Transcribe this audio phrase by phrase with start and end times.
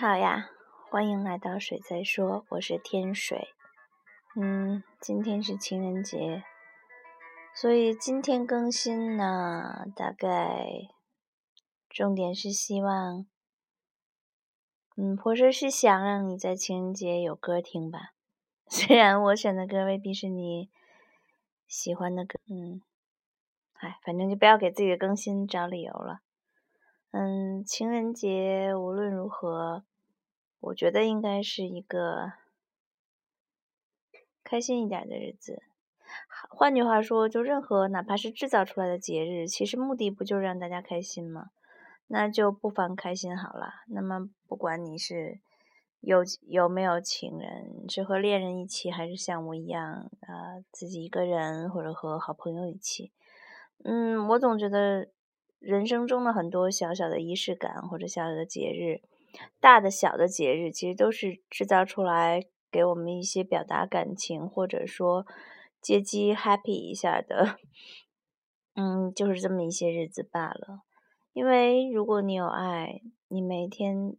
[0.00, 0.48] 好呀，
[0.88, 3.48] 欢迎来到水在说，我是天水。
[4.34, 6.42] 嗯，今天是情人节，
[7.54, 10.88] 所以今天更新呢，大概
[11.90, 13.26] 重点是希望，
[14.96, 18.14] 嗯，或者是想让你在情人节有歌听吧。
[18.68, 20.70] 虽然我选的歌未必是你
[21.66, 22.80] 喜欢的歌，嗯，
[23.74, 26.20] 哎，反正就不要给自己的更新找理由了。
[27.12, 29.82] 嗯，情人节无论如何，
[30.60, 32.34] 我觉得应该是一个
[34.44, 35.60] 开心一点的日子。
[36.48, 41.50] 换句话说，就任何哪怕是制造出来的节日，其实目的不就是让大家开心吗？
[42.06, 43.82] 那就不妨开心好了。
[43.88, 45.40] 那么，不管你是
[45.98, 53.10] 有有没有情人，是和恋人一起，还是像我一样啊自己一个人，或者和好朋友一起，
[53.82, 55.08] 嗯，我总觉得。
[55.60, 59.02] 人生中的很多小小的仪式感，或者小小的节日，
[59.60, 65.26] 大的小的节日，其实都是制造出来给我们一些表达感情，或者说
[65.82, 67.58] 接机 happy 一下的，
[68.74, 70.80] 嗯，就是这么一些日子罢了。
[71.34, 74.16] 因为如果你有爱，你每天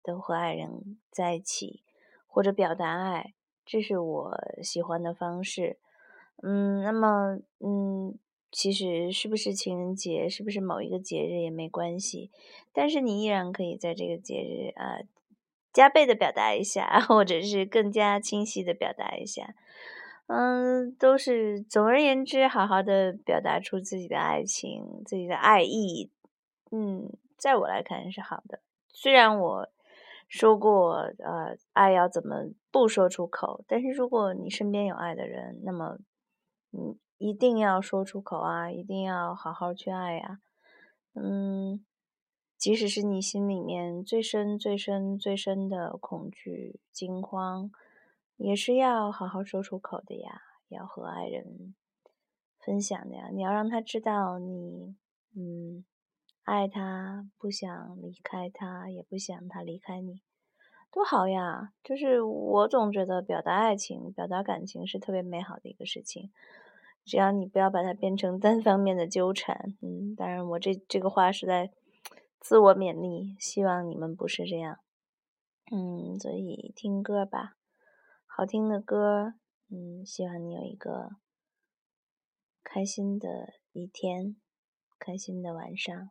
[0.00, 1.82] 都和爱人在一起，
[2.28, 3.34] 或者表达爱，
[3.66, 5.80] 这是我喜欢的方式。
[6.40, 8.16] 嗯，那么，嗯。
[8.56, 12.30] 其实是不是情人节，是不是某一个节日也没关系，
[12.72, 15.00] 但是你依然可以在这个节日啊，
[15.72, 19.56] 加倍的表达一下， 或者是更加清晰的表达一下，
[20.28, 26.12] 嗯，都是总而言之，好好的表达出自己的爱情、自己的爱意，
[26.70, 28.60] 嗯，在我来看是好的。
[28.88, 29.68] 虽然我
[30.28, 35.98] 说过，呃，爱要怎么不说出口，但是如果你身边有爱的人，那么，
[36.70, 36.96] 嗯。
[37.24, 38.70] 一定要说出口啊！
[38.70, 40.40] 一定要好好去爱呀。
[41.14, 41.82] 嗯，
[42.58, 47.70] 即使是你心里面最深、最深、最深的恐惧、惊慌，
[48.36, 50.42] 也是要好好说出口的呀。
[50.68, 51.74] 要和爱人
[52.58, 53.30] 分享的呀。
[53.32, 54.94] 你要让他知道你，
[55.34, 55.82] 嗯，
[56.42, 60.20] 爱他，不想离开他，也不想他离开你，
[60.92, 61.72] 多好呀！
[61.82, 66.30] 就是我总觉得表达爱情、表达感情是特别美好的一个事情。
[67.04, 71.70] 只要你不要把它变成单方面的纠缠，嗯，当然我这这个话是在
[72.40, 74.78] 自我勉励，希望你们不是这样，
[75.70, 77.56] 嗯，所以听歌吧，
[78.26, 79.34] 好听的歌，
[79.70, 81.10] 嗯，希望你有一个
[82.62, 84.36] 开心的一天，
[84.98, 86.10] 开心的晚上。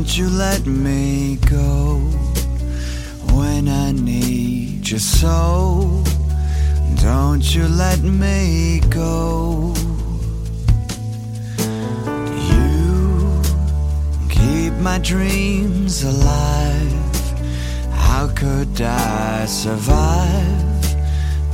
[0.00, 1.98] Won't you let me go
[3.34, 6.02] when I need you so?
[7.02, 9.74] Don't you let me go.
[12.48, 13.42] You
[14.30, 17.20] keep my dreams alive.
[17.92, 20.82] How could I survive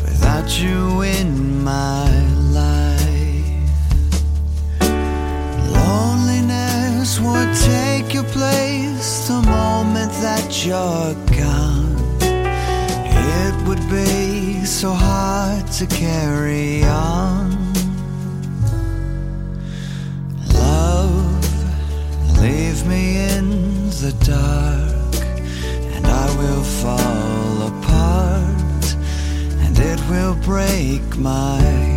[0.04, 2.08] without you in my
[2.52, 2.75] life?
[10.66, 11.94] You're gone.
[12.20, 17.72] It would be so hard to carry on.
[20.52, 25.14] Love, leave me in the dark,
[25.94, 28.84] and I will fall apart,
[29.64, 31.95] and it will break my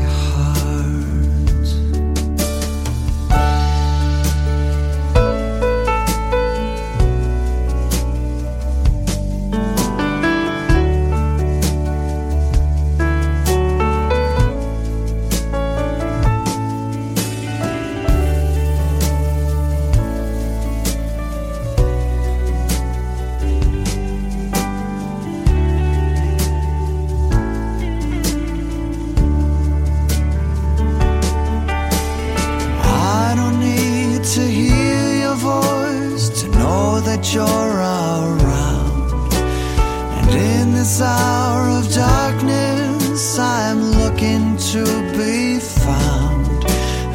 [41.01, 44.83] hour of darkness, I'm looking to
[45.17, 46.65] be found.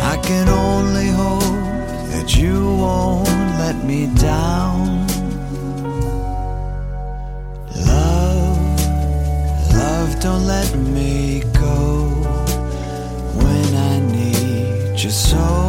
[0.00, 1.42] I can only hope
[2.12, 3.28] that you won't
[3.58, 5.06] let me down.
[7.86, 8.56] Love,
[9.74, 12.08] love, don't let me go
[13.42, 15.63] when I need you so.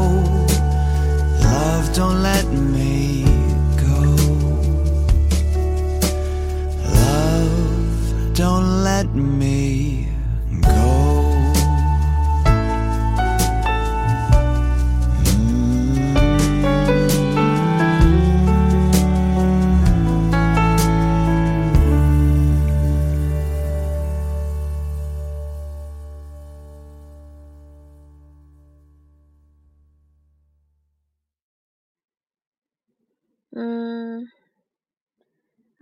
[8.95, 9.94] Let me.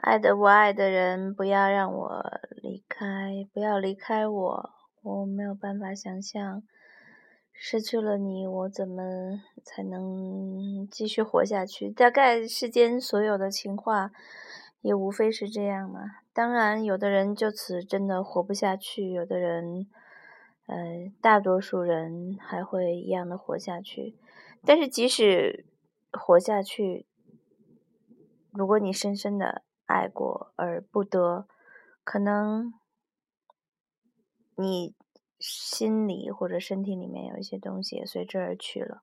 [0.03, 2.25] 爱的我爱的人，不要让我
[2.61, 4.69] 离开，不要离开我，
[5.01, 6.61] 我没有办法想象，
[7.53, 11.89] 失去了你，我怎么才能继续活下去？
[11.89, 14.11] 大概世间所有的情话，
[14.81, 16.01] 也无非是这样嘛。
[16.33, 19.87] 当然，有的人就此真的活不下去，有的人，
[20.67, 20.75] 呃，
[21.21, 24.17] 大多数人还会一样的活下去。
[24.65, 25.65] 但是即使
[26.11, 27.05] 活下去，
[28.51, 31.47] 如果你深深的爱过而不得，
[32.03, 32.73] 可能
[34.55, 34.93] 你
[35.39, 39.01] 心里或者身体里面有一些东西也随之而去了。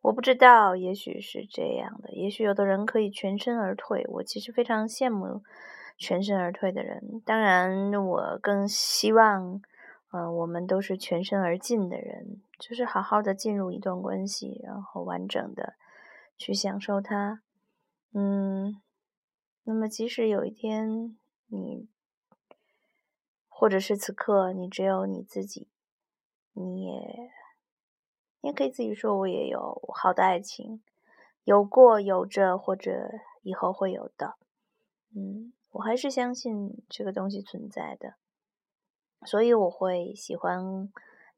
[0.00, 4.04] 我不知道，也许是这样的，也许有的人可以全身而退。
[4.08, 5.44] 我其实非常羡慕
[5.96, 9.62] 全身而退的人，当然，我更希望，
[10.10, 15.74] 呃，我们都是全身而进的人，就是好好的进入一段关系，然后完整的
[16.36, 17.40] 去享受它。
[18.12, 18.80] 嗯，
[19.64, 21.16] 那么即使有一天
[21.46, 21.88] 你，
[23.48, 25.68] 或者是此刻你只有你自己，
[26.52, 27.30] 你也，
[28.40, 30.82] 你也可以自己说，我也有好的爱情，
[31.44, 33.10] 有过、有着，或者
[33.42, 34.36] 以后会有的。
[35.14, 38.14] 嗯，我还是相信这个东西存在的，
[39.24, 40.92] 所以我会喜欢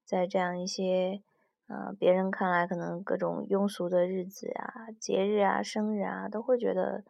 [0.04, 1.22] 在这样一些。
[1.66, 7.02] 呃，别人看来可能各种庸俗的日子啊、节日啊、生日啊，都会觉得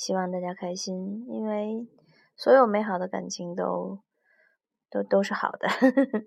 [0.00, 1.86] 希望大家开心，因为
[2.34, 4.00] 所有美好的感情都
[4.88, 5.68] 都都是好的。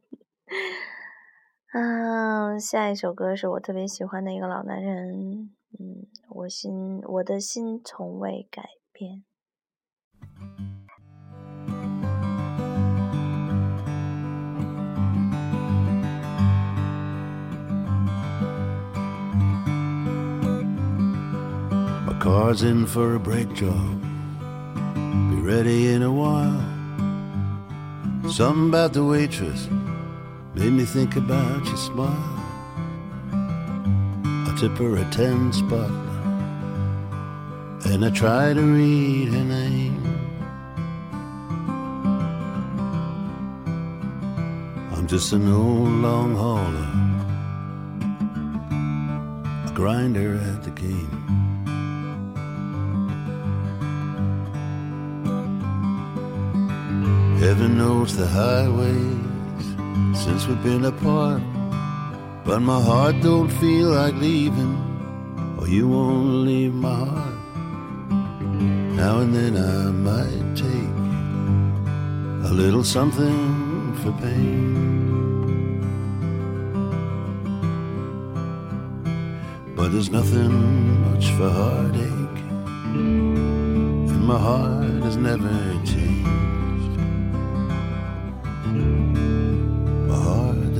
[1.73, 9.23] 嗯，下一首歌是我特别喜欢的一个老男人，嗯，我心我的心从未改变。
[22.23, 24.01] Car's in for a brake job.
[24.95, 26.63] Be ready in a while.
[28.31, 29.67] Something about the waitress
[30.55, 32.39] made me think about your smile.
[34.23, 35.91] I tip her a ten spot,
[37.91, 40.01] and I try to read her name.
[44.93, 46.89] I'm just an old long hauler,
[49.67, 51.22] a grinder at the game.
[57.43, 59.65] Heaven knows the highways
[60.23, 61.41] since we've been apart.
[62.45, 64.75] But my heart don't feel like leaving,
[65.59, 67.39] or you won't leave my heart.
[68.95, 70.95] Now and then I might take
[72.49, 75.81] a little something for pain.
[79.75, 80.53] But there's nothing
[81.11, 82.39] much for heartache,
[84.13, 85.51] and my heart has never
[85.83, 86.02] changed.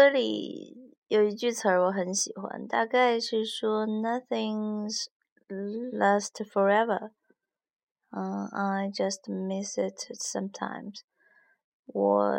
[0.00, 5.08] 歌里有一句词儿我很喜欢，大概是说 “Nothing's
[5.46, 7.10] last forever”。
[8.08, 11.00] 嗯，I just miss it sometimes。
[11.84, 12.32] 我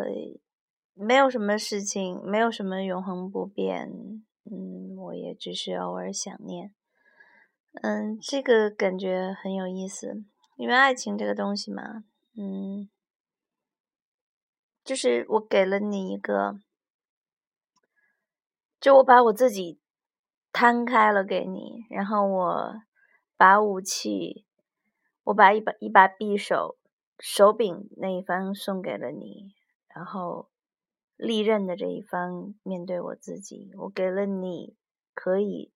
[0.96, 3.92] 没有什么事情，没有什么永恒不变。
[4.46, 6.74] 嗯，我也只是偶尔想念。
[7.84, 10.24] 嗯，这个感觉很有意思，
[10.56, 12.90] 因为爱情这个东西嘛，嗯。
[14.84, 16.60] 就是我给了你一个，
[18.82, 19.80] 就我把我自己
[20.52, 22.82] 摊开了给你，然后我
[23.38, 24.44] 把武器，
[25.26, 26.78] 我把一把一把匕首
[27.20, 29.54] 手柄那一方送给了你，
[29.88, 30.50] 然后
[31.16, 34.76] 利刃的这一方面对我自己，我给了你
[35.14, 35.72] 可以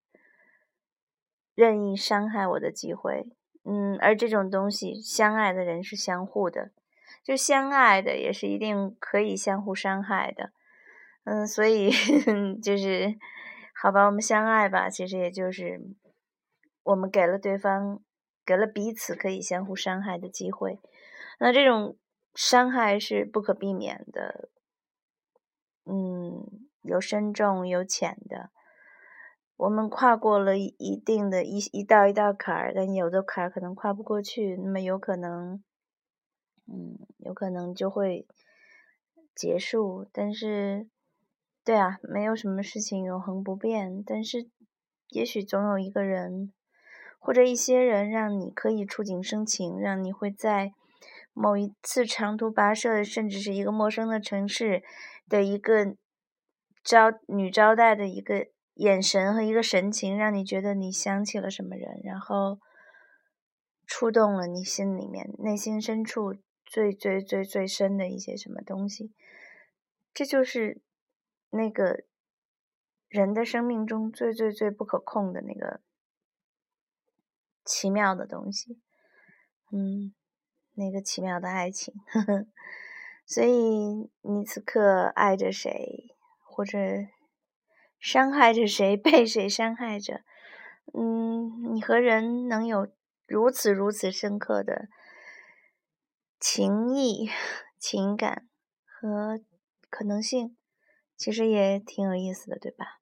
[1.53, 3.27] 任意伤害我的机会，
[3.63, 6.71] 嗯，而这种东西，相爱的人是相互的。
[7.23, 10.51] 就相爱的也是一定可以相互伤害的，
[11.25, 11.89] 嗯，所以
[12.61, 13.15] 就是
[13.73, 14.89] 好吧，我们相爱吧。
[14.89, 15.81] 其实也就是
[16.83, 17.99] 我们给了对方，
[18.45, 20.79] 给了彼此可以相互伤害的机会。
[21.39, 21.97] 那这种
[22.35, 24.49] 伤害是不可避免的，
[25.85, 26.45] 嗯，
[26.83, 28.51] 有深重有浅的。
[29.57, 35.63] 我们跨过了一定的一一道一道坎儿，但有的坎儿可能跨不过去，那么有可能。
[36.67, 38.27] 嗯，有可能就会
[39.35, 40.87] 结束，但是，
[41.65, 44.03] 对啊，没有什么事情永恒不变。
[44.05, 44.47] 但是，
[45.09, 46.53] 也许总有一个人，
[47.19, 50.71] 或者一些人，让你可以触景生情，让你会在
[51.33, 54.83] 某一次长途跋涉，甚至是一个陌生的城市
[55.27, 55.95] 的一个
[56.83, 62.59] 招女招待的一个眼神和一个神情，让你觉得你想起了什么人，然后
[63.87, 66.35] 触动了你心里面内心深处。
[66.67, 69.13] 最最最最深的一些什么东西，
[70.11, 70.81] 这就是
[71.49, 72.03] 那个
[73.07, 75.81] 人的生命中最最最不可控的那个
[77.63, 78.81] 奇妙的东西，
[79.71, 80.13] 嗯，
[80.73, 81.93] 那个奇妙的爱情。
[82.07, 82.47] 呵呵。
[83.27, 86.77] 所以你此刻爱着谁，或者
[87.99, 90.21] 伤害着谁，被谁伤害着？
[90.93, 92.87] 嗯，你和人能有
[93.25, 94.87] 如此如此深刻的。
[96.39, 97.27] 情谊、
[97.79, 98.47] 情感
[98.85, 99.41] 和
[99.89, 100.55] 可能性，
[101.17, 102.99] 其实也挺有意思的，对吧？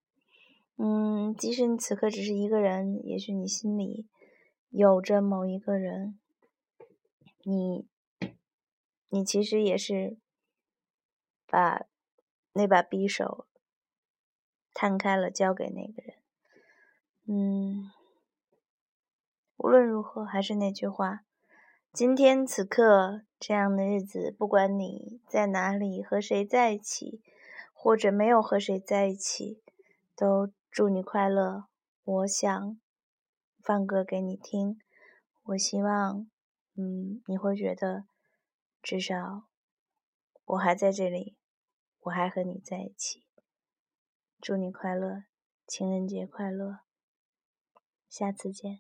[0.78, 4.08] 嗯，即使你此刻只是一个人，也许你心里
[4.70, 6.20] 有着某一个人，
[7.44, 7.88] 你，
[9.10, 10.18] 你其实也是
[11.46, 11.86] 把
[12.54, 13.48] 那把匕首
[14.74, 16.18] 摊开了，交给那个人。
[17.26, 17.92] 嗯，
[19.58, 21.24] 无论如何，还是那句话。
[21.94, 27.22] 今天此刻这样的日子，不管你在哪里和谁在一起，
[27.84, 29.62] 或者没有和谁在一起，
[30.16, 31.66] 都祝你快乐。
[32.06, 32.80] 我想
[33.62, 34.80] 放歌给你听，
[35.44, 36.26] 我希望，
[36.78, 38.06] 嗯，你会觉得
[38.82, 39.50] 至少
[40.46, 41.36] 我还在这里，
[42.04, 43.26] 我还和你在一起。
[44.40, 45.26] 祝你快乐，
[45.68, 46.80] 情人节快乐，
[48.08, 48.80] 下次见。